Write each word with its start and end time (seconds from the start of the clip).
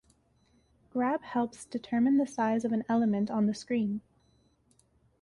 Grab 0.89 1.21
helps 1.21 1.63
determine 1.63 2.17
the 2.17 2.25
size 2.25 2.65
of 2.65 2.71
an 2.71 2.83
element 2.89 3.29
on 3.29 3.45
the 3.45 3.53
screen. 3.53 4.01